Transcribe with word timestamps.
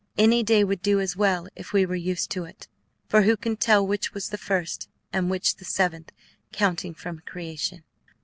Any 0.17 0.41
day 0.41 0.63
would 0.63 0.81
do 0.81 0.99
as 0.99 1.15
well 1.15 1.47
if 1.55 1.73
we 1.73 1.85
were 1.85 1.93
used 1.95 2.31
to 2.31 2.43
it, 2.43 2.67
for 3.07 3.21
who 3.21 3.37
can 3.37 3.55
tell 3.55 3.85
which 3.85 4.15
was 4.15 4.29
the 4.29 4.37
first 4.39 4.89
and 5.13 5.29
which 5.29 5.57
the 5.57 5.65
seventh 5.65 6.11
counting 6.51 6.95
from 6.95 7.19
creation? 7.19 7.83